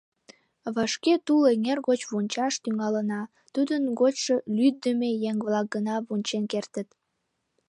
[0.75, 3.21] —Вашке тул эҥер гоч вончаш тӱҥалына,
[3.53, 6.89] тудын гочшо лӱддымӧ еҥ-влак гына вончен кертыт.